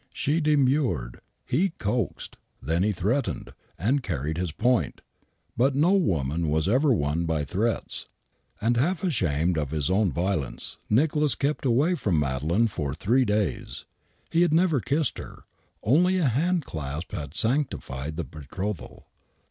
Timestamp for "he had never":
14.31-14.79